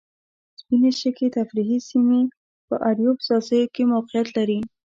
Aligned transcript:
سپینې 0.59 0.91
شګې 0.99 1.27
تفریحي 1.37 1.79
سیمه 1.89 2.19
په 2.67 2.75
اریوب 2.89 3.17
ځاځیو 3.27 3.71
کې 3.73 3.83
موقیعت 3.93 4.27
لري. 4.37 4.59